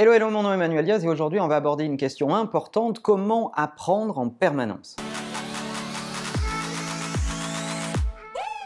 [0.00, 3.00] Hello, hello, mon nom est Emmanuel Diaz et aujourd'hui on va aborder une question importante,
[3.00, 4.94] comment apprendre en permanence?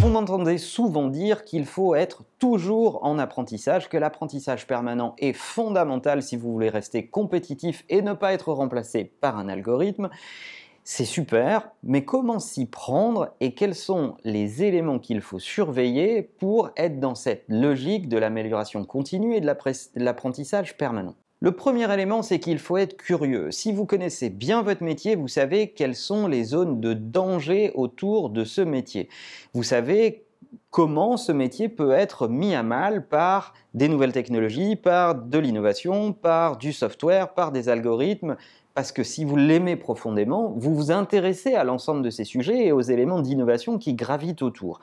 [0.00, 6.22] Vous m'entendez souvent dire qu'il faut être toujours en apprentissage, que l'apprentissage permanent est fondamental
[6.22, 10.10] si vous voulez rester compétitif et ne pas être remplacé par un algorithme.
[10.88, 16.70] C'est super, mais comment s'y prendre et quels sont les éléments qu'il faut surveiller pour
[16.76, 19.52] être dans cette logique de l'amélioration continue et de
[19.96, 21.16] l'apprentissage permanent?
[21.40, 23.50] Le premier élément, c'est qu'il faut être curieux.
[23.50, 28.30] Si vous connaissez bien votre métier, vous savez quelles sont les zones de danger autour
[28.30, 29.08] de ce métier.
[29.54, 30.24] Vous savez
[30.70, 36.12] comment ce métier peut être mis à mal par des nouvelles technologies, par de l'innovation,
[36.12, 38.36] par du software, par des algorithmes,
[38.76, 42.72] parce que si vous l'aimez profondément, vous vous intéressez à l'ensemble de ces sujets et
[42.72, 44.80] aux éléments d'innovation qui gravitent autour.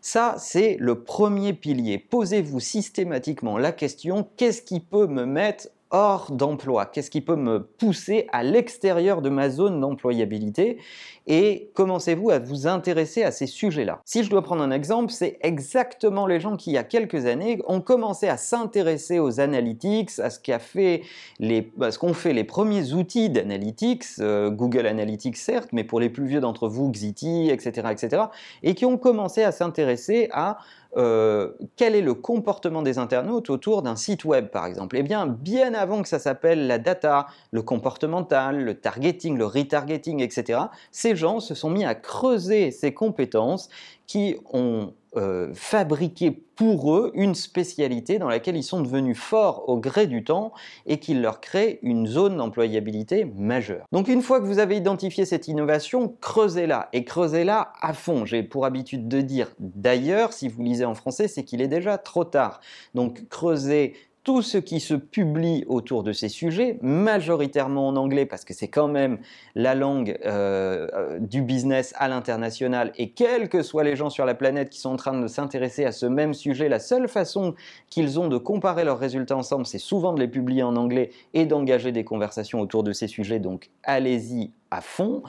[0.00, 1.98] Ça, c'est le premier pilier.
[1.98, 7.62] Posez-vous systématiquement la question, qu'est-ce qui peut me mettre hors d'emploi Qu'est-ce qui peut me
[7.62, 10.78] pousser à l'extérieur de ma zone d'employabilité
[11.26, 14.00] Et commencez-vous à vous intéresser à ces sujets-là?
[14.04, 17.26] Si je dois prendre un exemple, c'est exactement les gens qui, il y a quelques
[17.26, 21.02] années, ont commencé à s'intéresser aux analytics, à ce qu'ont fait,
[21.38, 21.72] les,
[22.14, 26.68] fait les premiers outils d'analytics, euh, Google Analytics certes, mais pour les plus vieux d'entre
[26.68, 28.22] vous, Xiti, etc., etc.,
[28.62, 30.58] et qui ont commencé à s'intéresser à
[30.96, 34.96] euh, quel est le comportement des internautes autour d'un site web, par exemple?
[34.96, 40.20] Eh bien, bien avant que ça s'appelle la data, le comportemental, le targeting, le retargeting,
[40.20, 43.68] etc., ces gens se sont mis à creuser ces compétences
[44.06, 49.78] qui ont euh, fabriqué pour eux une spécialité dans laquelle ils sont devenus forts au
[49.78, 50.52] gré du temps
[50.86, 53.84] et qui leur crée une zone d'employabilité majeure.
[53.92, 58.24] Donc une fois que vous avez identifié cette innovation, creusez-la et creusez-la à fond.
[58.24, 61.98] J'ai pour habitude de dire d'ailleurs, si vous lisez en français, c'est qu'il est déjà
[61.98, 62.60] trop tard.
[62.94, 63.94] Donc creusez
[64.26, 68.66] tout ce qui se publie autour de ces sujets, majoritairement en anglais parce que c'est
[68.66, 69.18] quand même
[69.54, 74.26] la langue euh, euh, du business à l'international et quels que soient les gens sur
[74.26, 77.54] la planète qui sont en train de s'intéresser à ce même sujet, la seule façon
[77.88, 81.46] qu'ils ont de comparer leurs résultats ensemble, c'est souvent de les publier en anglais et
[81.46, 83.38] d'engager des conversations autour de ces sujets.
[83.38, 85.22] Donc allez-y à fond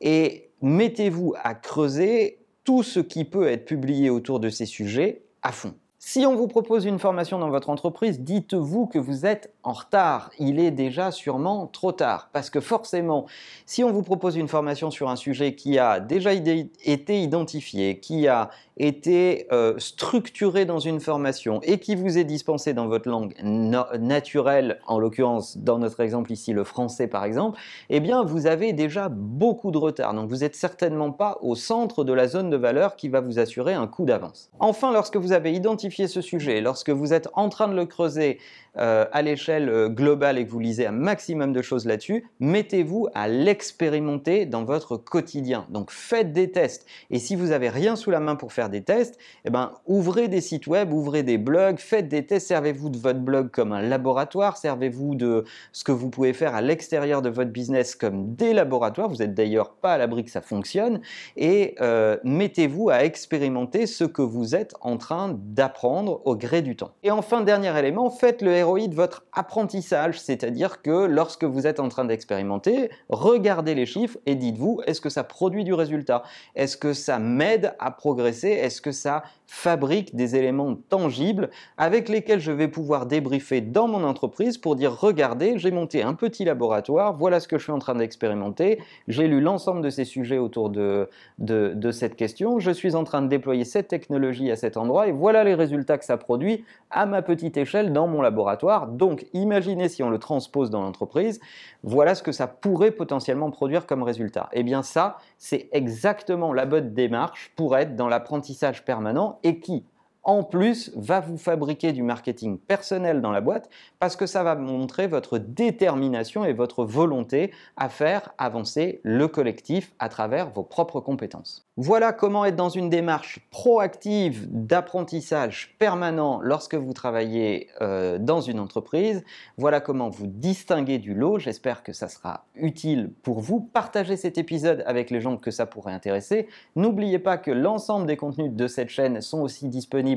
[0.00, 5.52] et mettez-vous à creuser tout ce qui peut être publié autour de ces sujets à
[5.52, 5.74] fond.
[6.04, 10.32] Si on vous propose une formation dans votre entreprise, dites-vous que vous êtes en retard.
[10.40, 12.28] Il est déjà sûrement trop tard.
[12.32, 13.26] Parce que forcément,
[13.66, 18.26] si on vous propose une formation sur un sujet qui a déjà été identifié, qui
[18.26, 23.34] a été euh, structuré dans une formation et qui vous est dispensé dans votre langue
[23.42, 27.60] naturelle, en l'occurrence dans notre exemple ici le français par exemple,
[27.90, 30.14] eh bien vous avez déjà beaucoup de retard.
[30.14, 33.38] Donc vous n'êtes certainement pas au centre de la zone de valeur qui va vous
[33.38, 34.50] assurer un coup d'avance.
[34.58, 38.38] Enfin, lorsque vous avez identifié ce sujet, lorsque vous êtes en train de le creuser
[38.78, 43.06] euh, à l'échelle euh, globale et que vous lisez un maximum de choses là-dessus, mettez-vous
[43.14, 45.66] à l'expérimenter dans votre quotidien.
[45.68, 46.86] Donc faites des tests.
[47.10, 50.28] Et si vous n'avez rien sous la main pour faire des tests, eh ben, ouvrez
[50.28, 53.82] des sites web, ouvrez des blogs, faites des tests, servez-vous de votre blog comme un
[53.82, 58.54] laboratoire, servez-vous de ce que vous pouvez faire à l'extérieur de votre business comme des
[58.54, 59.10] laboratoires.
[59.10, 61.02] Vous n'êtes d'ailleurs pas à l'abri que ça fonctionne.
[61.36, 66.76] Et euh, mettez-vous à expérimenter ce que vous êtes en train d'apprendre au gré du
[66.76, 66.92] temps.
[67.02, 71.88] Et enfin, dernier élément, faites le de votre apprentissage, c'est-à-dire que lorsque vous êtes en
[71.88, 76.22] train d'expérimenter, regardez les chiffres et dites-vous, est-ce que ça produit du résultat?
[76.54, 78.50] Est-ce que ça m'aide à progresser?
[78.50, 84.04] Est-ce que ça fabrique des éléments tangibles avec lesquels je vais pouvoir débriefer dans mon
[84.04, 87.78] entreprise pour dire, regardez, j'ai monté un petit laboratoire, voilà ce que je suis en
[87.78, 92.94] train d'expérimenter, j'ai lu l'ensemble de ces sujets autour de, de cette question, je suis
[92.94, 96.16] en train de déployer cette technologie à cet endroit et voilà les résultats que ça
[96.16, 98.88] produit à ma petite échelle dans mon laboratoire.
[98.88, 101.40] Donc imaginez si on le transpose dans l'entreprise,
[101.82, 104.48] voilà ce que ça pourrait potentiellement produire comme résultat.
[104.52, 109.84] Eh bien ça, c'est exactement la bonne démarche pour être dans l'apprentissage permanent et qui,
[110.24, 113.68] en plus, va vous fabriquer du marketing personnel dans la boîte
[113.98, 119.92] parce que ça va montrer votre détermination et votre volonté à faire avancer le collectif
[119.98, 121.66] à travers vos propres compétences.
[121.78, 128.60] Voilà comment être dans une démarche proactive d'apprentissage permanent lorsque vous travaillez euh, dans une
[128.60, 129.24] entreprise.
[129.56, 131.38] Voilà comment vous distinguer du lot.
[131.38, 133.60] J'espère que ça sera utile pour vous.
[133.60, 136.46] Partagez cet épisode avec les gens que ça pourrait intéresser.
[136.76, 140.11] N'oubliez pas que l'ensemble des contenus de cette chaîne sont aussi disponibles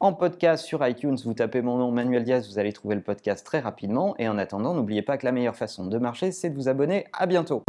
[0.00, 1.16] en podcast sur iTunes.
[1.24, 4.14] Vous tapez mon nom Manuel Diaz, vous allez trouver le podcast très rapidement.
[4.18, 7.06] Et en attendant, n'oubliez pas que la meilleure façon de marcher, c'est de vous abonner.
[7.12, 7.62] À bientôt.